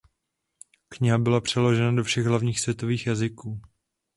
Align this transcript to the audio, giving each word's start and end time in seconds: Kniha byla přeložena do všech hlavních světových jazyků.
Kniha 0.89 1.17
byla 1.17 1.41
přeložena 1.41 1.91
do 1.91 2.03
všech 2.03 2.25
hlavních 2.25 2.59
světových 2.59 3.07
jazyků. 3.07 3.61